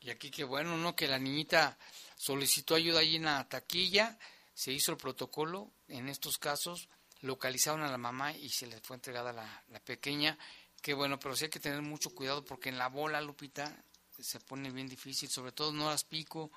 [0.00, 1.76] Y aquí qué bueno no que la niñita
[2.14, 4.16] solicitó ayuda ahí en la taquilla
[4.56, 6.88] se hizo el protocolo, en estos casos
[7.20, 10.38] localizaron a la mamá y se le fue entregada la, la pequeña,
[10.80, 13.84] que bueno, pero sí hay que tener mucho cuidado porque en la bola, Lupita,
[14.18, 16.50] se pone bien difícil, sobre todo en horas pico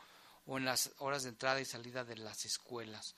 [0.45, 3.15] o en las horas de entrada y salida de las escuelas.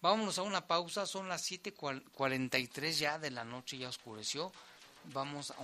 [0.00, 4.52] Vámonos a una pausa, son las 7.43 ya de la noche, ya oscureció.
[5.06, 5.56] Vamos a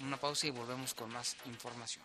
[0.00, 2.04] una pausa y volvemos con más información.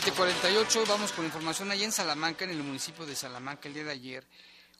[0.00, 3.90] 748, vamos con información allá en Salamanca, en el municipio de Salamanca, el día de
[3.90, 4.24] ayer.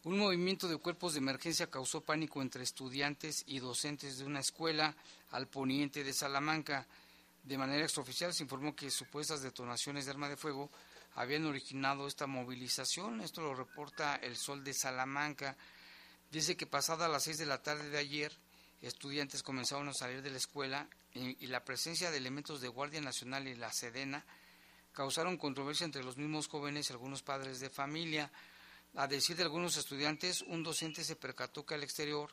[0.05, 4.95] Un movimiento de cuerpos de emergencia causó pánico entre estudiantes y docentes de una escuela
[5.33, 6.87] al poniente de Salamanca.
[7.43, 10.71] De manera extraoficial se informó que supuestas detonaciones de arma de fuego
[11.16, 13.21] habían originado esta movilización.
[13.21, 15.57] Esto lo reporta el Sol de Salamanca.
[16.31, 18.33] Dice que pasada las 6 de la tarde de ayer,
[18.83, 23.01] estudiantes comenzaron a salir de la escuela y, y la presencia de elementos de Guardia
[23.01, 24.25] Nacional y la Sedena
[24.99, 28.32] causaron controversia entre los mismos jóvenes y algunos padres de familia.
[28.96, 32.32] A decir de algunos estudiantes, un docente se percató que al exterior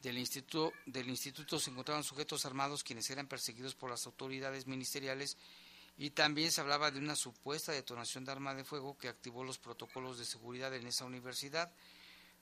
[0.00, 5.36] del instituto, del instituto se encontraban sujetos armados quienes eran perseguidos por las autoridades ministeriales
[5.98, 9.58] y también se hablaba de una supuesta detonación de arma de fuego que activó los
[9.58, 11.72] protocolos de seguridad en esa universidad.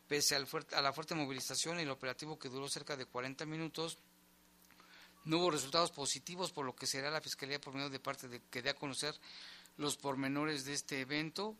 [0.06, 3.96] Pese a la fuerte movilización y el operativo que duró cerca de 40 minutos,
[5.24, 8.42] no hubo resultados positivos, por lo que será la Fiscalía por medio de parte de
[8.50, 9.14] que dé a conocer
[9.76, 11.56] los pormenores de este evento.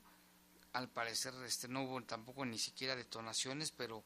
[0.72, 4.04] Al parecer este, no hubo tampoco ni siquiera detonaciones, pero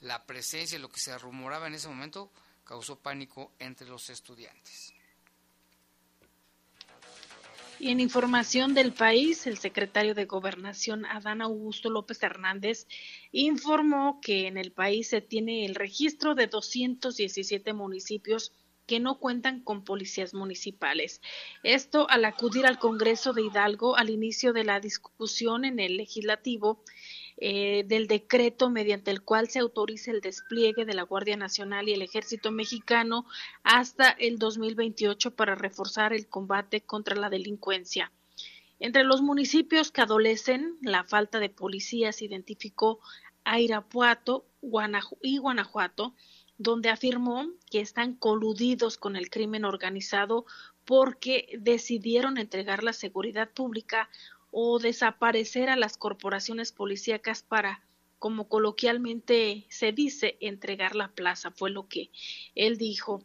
[0.00, 2.30] la presencia lo que se rumoraba en ese momento
[2.64, 4.94] causó pánico entre los estudiantes.
[7.80, 12.86] Y en información del país, el secretario de Gobernación, Adán Augusto López Hernández,
[13.32, 18.52] informó que en el país se tiene el registro de 217 municipios
[18.86, 21.20] que no cuentan con policías municipales.
[21.62, 26.82] Esto al acudir al Congreso de Hidalgo al inicio de la discusión en el legislativo
[27.36, 31.92] eh, del decreto mediante el cual se autoriza el despliegue de la Guardia Nacional y
[31.92, 33.26] el Ejército Mexicano
[33.62, 38.12] hasta el 2028 para reforzar el combate contra la delincuencia.
[38.78, 43.00] Entre los municipios que adolecen la falta de policías identificó
[43.44, 44.46] a Irapuato
[45.22, 46.14] y Guanajuato,
[46.64, 50.46] donde afirmó que están coludidos con el crimen organizado
[50.84, 54.08] porque decidieron entregar la seguridad pública
[54.50, 57.82] o desaparecer a las corporaciones policíacas para,
[58.18, 62.10] como coloquialmente se dice, entregar la plaza, fue lo que
[62.54, 63.24] él dijo.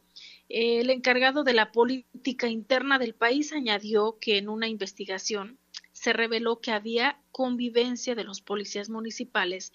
[0.50, 5.58] El encargado de la política interna del país añadió que en una investigación
[5.94, 9.72] se reveló que había convivencia de los policías municipales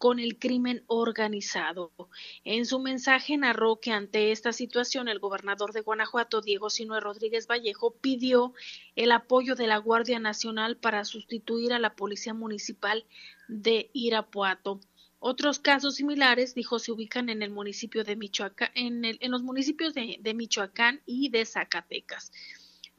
[0.00, 1.92] con el crimen organizado.
[2.44, 7.46] En su mensaje narró que ante esta situación el gobernador de Guanajuato, Diego Sinue Rodríguez
[7.46, 8.54] Vallejo, pidió
[8.96, 13.04] el apoyo de la Guardia Nacional para sustituir a la Policía Municipal
[13.46, 14.80] de Irapuato.
[15.18, 18.12] Otros casos similares, dijo, se ubican en el municipio de
[18.74, 22.32] en, en los municipios de Michoacán y de Zacatecas.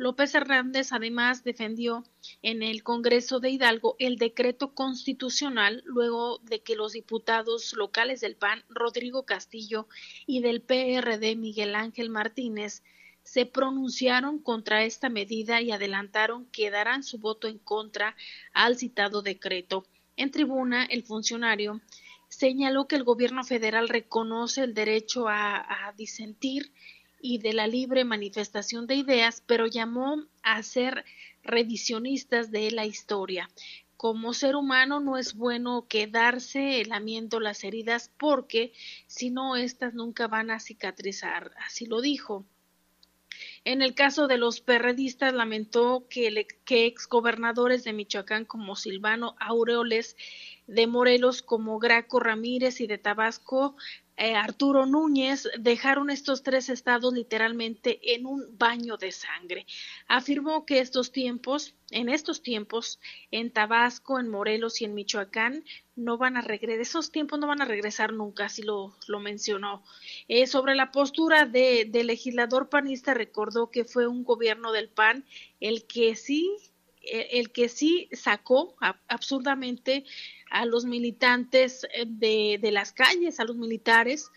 [0.02, 2.04] López Hernández además defendió
[2.42, 8.36] en el Congreso de Hidalgo el decreto constitucional luego de que los diputados locales del
[8.36, 9.88] PAN, Rodrigo Castillo,
[10.26, 12.82] y del PRD, Miguel Ángel Martínez,
[13.22, 18.16] se pronunciaron contra esta medida y adelantaron que darán su voto en contra
[18.54, 19.86] al citado decreto.
[20.18, 21.80] En tribuna, el funcionario
[22.28, 26.72] señaló que el gobierno federal reconoce el derecho a, a disentir
[27.22, 31.06] y de la libre manifestación de ideas, pero llamó a ser
[31.44, 33.50] revisionistas de la historia.
[33.98, 38.74] Como ser humano no es bueno quedarse lamiendo las heridas porque
[39.06, 41.52] si no, éstas nunca van a cicatrizar.
[41.66, 42.46] Así lo dijo.
[43.64, 50.18] En el caso de los perredistas, lamentó que, que exgobernadores de Michoacán como Silvano Aureoles,
[50.68, 53.76] de Morelos como Graco Ramírez y de Tabasco
[54.18, 59.66] eh, Arturo Núñez dejaron estos tres estados literalmente en un baño de sangre.
[60.08, 63.00] Afirmó que estos tiempos, en estos tiempos,
[63.32, 65.64] en Tabasco, en Morelos y en Michoacán,
[65.96, 69.84] no van a regresar, esos tiempos no van a regresar nunca, así lo, lo mencionó.
[70.28, 75.26] Eh, sobre la postura de, del legislador panista, recordó que fue un gobierno del PAN
[75.60, 76.56] el que sí,
[77.02, 78.76] el que sí sacó
[79.08, 80.06] absurdamente
[80.52, 84.30] a los militantes eh, de, de las calles, a los militares,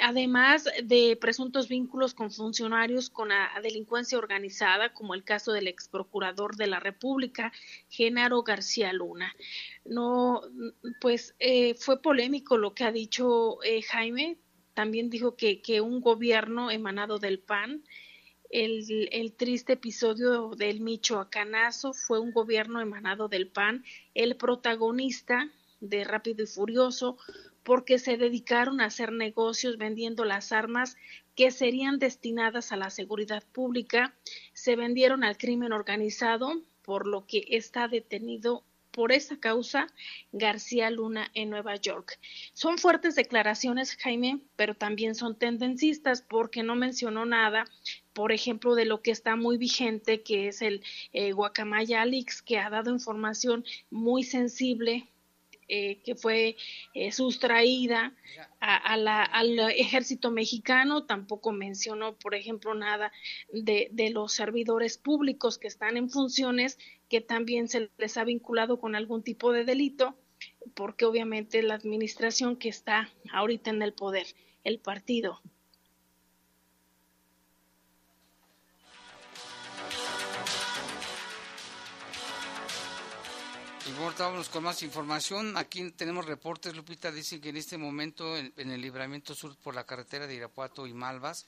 [0.00, 5.88] además de presuntos vínculos con funcionarios con la delincuencia organizada, como el caso del ex
[5.88, 7.52] procurador de la República,
[7.88, 9.34] Genaro García Luna.
[9.84, 10.42] No,
[11.00, 14.36] pues eh, fue polémico lo que ha dicho eh, Jaime.
[14.74, 17.82] También dijo que, que un gobierno emanado del PAN
[18.50, 23.84] el, triste episodio del Michoacanazo fue un gobierno emanado del PAN,
[24.14, 27.18] el protagonista de Rápido y Furioso,
[27.62, 30.96] porque se dedicaron a hacer negocios vendiendo las armas
[31.34, 34.14] que serían destinadas a la seguridad pública,
[34.54, 39.86] se vendieron al crimen organizado, por lo que está detenido por esa causa
[40.32, 42.18] García Luna en Nueva York.
[42.52, 47.64] Son fuertes declaraciones, Jaime, pero también son tendencistas porque no mencionó nada,
[48.12, 50.82] por ejemplo, de lo que está muy vigente, que es el
[51.12, 55.08] eh, Guacamaya Alix, que ha dado información muy sensible
[55.70, 56.56] eh, que fue
[56.94, 58.14] eh, sustraída
[58.58, 63.12] al ejército mexicano, tampoco mencionó, por ejemplo, nada
[63.52, 66.78] de, de, los servidores públicos que están en funciones,
[67.10, 70.16] que también se les ha vinculado con algún tipo de delito,
[70.74, 74.26] porque obviamente la administración que está ahorita en el poder,
[74.64, 75.42] el partido
[83.96, 85.56] vámonos con más información.
[85.56, 89.84] Aquí tenemos reportes, Lupita, dicen que en este momento en, el libramiento sur por la
[89.84, 91.46] carretera de Irapuato y Malvas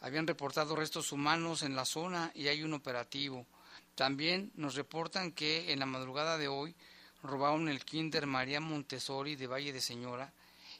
[0.00, 3.46] habían reportado restos humanos en la zona y hay un operativo.
[3.94, 6.74] También nos reportan que en la madrugada de hoy
[7.22, 10.32] robaron el kinder María Montessori de Valle de Señora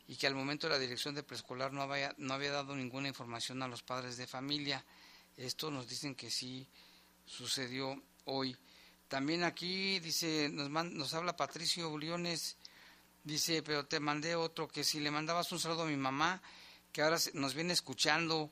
[0.06, 3.62] y que al momento la dirección de preescolar no había, no había dado ninguna información
[3.62, 4.84] a los padres de familia.
[5.36, 6.66] Esto nos dicen que sí
[7.26, 8.56] sucedió hoy.
[9.08, 12.56] También aquí dice, nos, nos habla Patricio Uliones,
[13.24, 16.42] dice, pero te mandé otro que si le mandabas un saludo a mi mamá,
[16.92, 18.50] que ahora nos viene escuchando,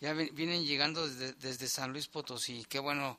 [0.00, 3.18] ya vienen llegando desde, desde San Luis Potosí, qué bueno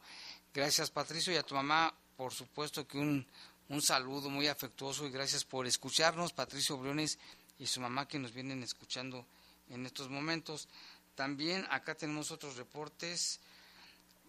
[0.58, 3.28] Gracias Patricio y a tu mamá, por supuesto que un,
[3.70, 7.20] un saludo muy afectuoso y gracias por escucharnos, Patricio Briones
[7.60, 9.24] y su mamá que nos vienen escuchando
[9.70, 10.68] en estos momentos.
[11.14, 13.40] También acá tenemos otros reportes.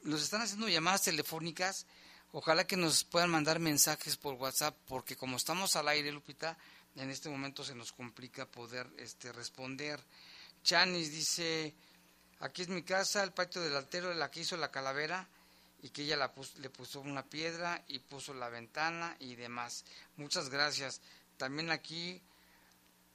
[0.03, 1.87] Nos están haciendo llamadas telefónicas.
[2.33, 6.59] Ojalá que nos puedan mandar mensajes por WhatsApp, porque como estamos al aire, Lupita,
[6.97, 9.99] en este momento se nos complica poder este, responder.
[10.62, 11.74] Chanis dice,
[12.41, 15.26] aquí es mi casa, el patio del altero, la que hizo la calavera,
[15.83, 19.85] y que ella la le puso una piedra y puso la ventana y demás.
[20.16, 21.01] Muchas gracias.
[21.37, 22.20] También aquí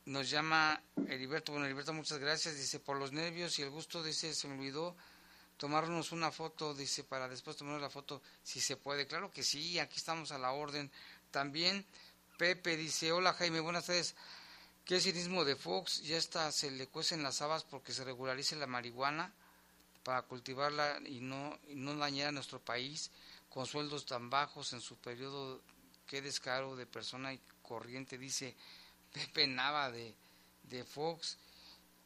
[0.05, 1.51] nos llama Heriberto.
[1.51, 2.55] Bueno, Heriberto, muchas gracias.
[2.55, 4.95] Dice, por los nervios y el gusto, dice, se me olvidó
[5.57, 9.07] tomarnos una foto, dice, para después tomarnos la foto, si se puede.
[9.07, 10.91] Claro que sí, aquí estamos a la orden.
[11.31, 11.85] También
[12.37, 14.15] Pepe dice, hola Jaime, buenas tardes.
[14.85, 16.03] ¿Qué cinismo de Fox?
[16.03, 19.31] Ya está, se le cuecen las habas porque se regularice la marihuana
[20.03, 23.09] para cultivarla y no, y no dañar a nuestro país
[23.49, 25.61] con sueldos tan bajos en su periodo.
[26.05, 28.55] Qué descaro de persona y corriente, dice
[29.13, 30.13] Pepe Nava de,
[30.63, 31.37] de Fox.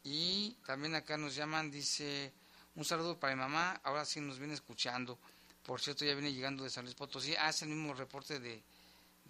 [0.04, 2.32] Y también acá nos llaman, dice,
[2.78, 5.18] un saludo para mi mamá, ahora sí nos viene escuchando.
[5.66, 7.36] Por cierto, ya viene llegando de San Luis Potosí.
[7.36, 8.64] Hace el mismo reporte de,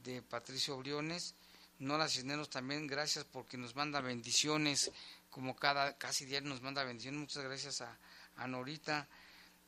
[0.03, 1.33] de Patricio Briones.
[1.79, 4.91] Nora Cisneros también, gracias porque nos manda bendiciones,
[5.29, 7.21] como cada, casi diario nos manda bendiciones.
[7.21, 9.07] Muchas gracias a Norita.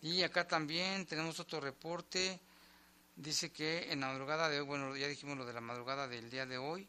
[0.01, 2.39] Y acá también tenemos otro reporte.
[3.15, 6.29] Dice que en la madrugada de hoy, bueno, ya dijimos lo de la madrugada del
[6.29, 6.87] día de hoy,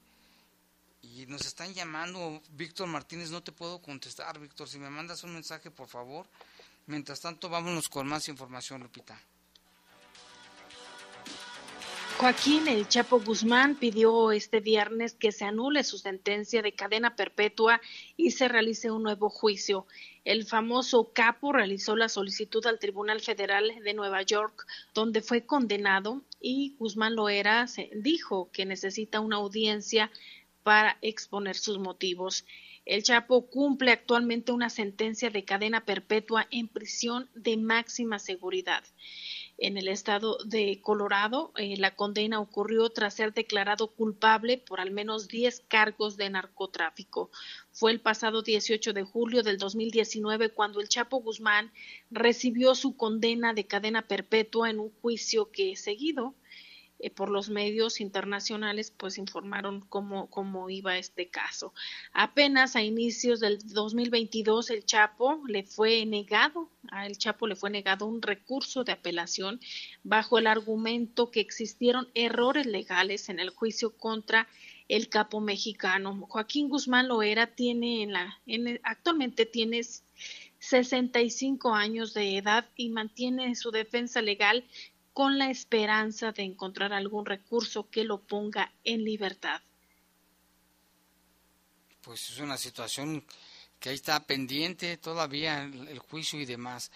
[1.03, 5.33] y nos están llamando, Víctor Martínez, no te puedo contestar, Víctor, si me mandas un
[5.33, 6.27] mensaje, por favor.
[6.87, 9.21] Mientras tanto, vámonos con más información, Lupita.
[12.21, 17.81] Joaquín El Chapo Guzmán pidió este viernes que se anule su sentencia de cadena perpetua
[18.15, 19.87] y se realice un nuevo juicio.
[20.27, 26.21] El famoso capo realizó la solicitud al Tribunal Federal de Nueva York, donde fue condenado,
[26.43, 27.65] y Guzmán Loera
[27.95, 30.11] dijo que necesita una audiencia
[30.63, 32.45] para exponer sus motivos.
[32.91, 38.83] El Chapo cumple actualmente una sentencia de cadena perpetua en prisión de máxima seguridad
[39.59, 41.53] en el estado de Colorado.
[41.55, 47.31] Eh, la condena ocurrió tras ser declarado culpable por al menos 10 cargos de narcotráfico.
[47.71, 51.73] Fue el pasado 18 de julio del 2019 cuando el Chapo Guzmán
[52.11, 56.35] recibió su condena de cadena perpetua en un juicio que seguido
[57.03, 61.73] eh, por los medios internacionales pues informaron cómo, cómo iba este caso.
[62.13, 67.71] Apenas a inicios del 2022 el Chapo le fue negado, a el Chapo le fue
[67.71, 69.61] negado un recurso de apelación
[70.03, 74.47] bajo el argumento que existieron errores legales en el juicio contra
[74.89, 76.27] el capo mexicano.
[76.29, 79.81] Joaquín Guzmán Loera tiene en la, en, actualmente tiene
[80.59, 84.65] 65 años de edad y mantiene su defensa legal
[85.13, 89.61] con la esperanza de encontrar algún recurso que lo ponga en libertad.
[92.03, 93.25] Pues es una situación
[93.79, 96.91] que ahí está pendiente todavía el, juicio y demás.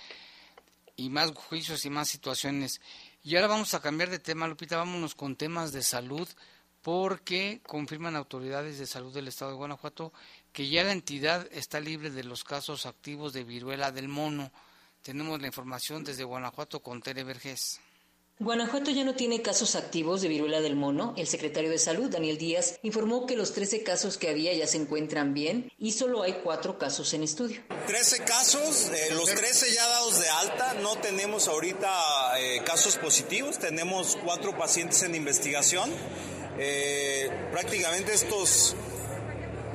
[0.96, 2.80] Y más juicios y más situaciones.
[3.22, 6.28] Y ahora vamos a cambiar de tema, Lupita, vámonos con temas de salud,
[6.82, 10.12] porque confirman autoridades de salud del estado de Guanajuato
[10.52, 14.52] que ya la entidad está libre de los casos activos de viruela del mono.
[15.02, 17.80] Tenemos la información desde Guanajuato con Tere Vergés.
[18.40, 21.14] Guanajuato ya no tiene casos activos de viruela del mono.
[21.16, 24.76] El secretario de Salud, Daniel Díaz, informó que los 13 casos que había ya se
[24.76, 27.62] encuentran bien y solo hay cuatro casos en estudio.
[27.86, 30.74] 13 casos, eh, los 13 ya dados de alta.
[30.82, 35.88] No tenemos ahorita eh, casos positivos, tenemos cuatro pacientes en investigación.
[36.58, 38.74] Eh, prácticamente estos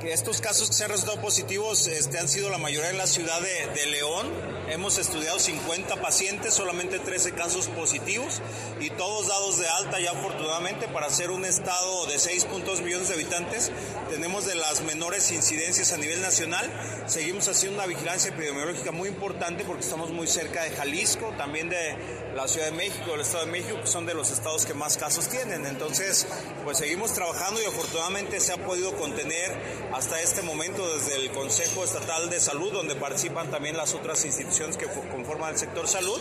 [0.08, 3.40] estos casos que se han resultado positivos este, han sido la mayoría en la ciudad
[3.40, 4.59] de, León.
[4.70, 8.40] Hemos estudiado 50 pacientes, solamente 13 casos positivos
[8.78, 13.14] y todos dados de alta ya afortunadamente para ser un estado de 6.2 millones de
[13.14, 13.72] habitantes.
[14.10, 16.70] Tenemos de las menores incidencias a nivel nacional.
[17.08, 21.96] Seguimos haciendo una vigilancia epidemiológica muy importante porque estamos muy cerca de Jalisco, también de
[22.36, 24.96] la Ciudad de México, el Estado de México, que son de los estados que más
[24.96, 25.66] casos tienen.
[25.66, 26.28] Entonces,
[26.62, 29.50] pues seguimos trabajando y afortunadamente se ha podido contener
[29.92, 34.59] hasta este momento desde el Consejo Estatal de Salud, donde participan también las otras instituciones
[34.60, 36.20] que conforman el sector salud.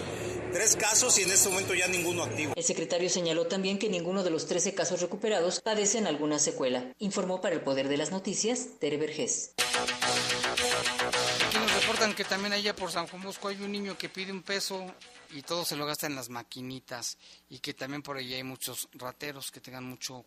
[0.53, 2.53] Tres casos y en este momento ya ninguno activo.
[2.55, 6.93] El secretario señaló también que ninguno de los 13 casos recuperados padecen alguna secuela.
[6.99, 9.51] Informó para el Poder de las Noticias, Tere Vergés.
[11.47, 14.31] Aquí nos reportan que también allá por San Juan Bosco hay un niño que pide
[14.31, 14.85] un peso
[15.31, 17.17] y todo se lo gasta en las maquinitas
[17.49, 20.25] y que también por allí hay muchos rateros que tengan mucho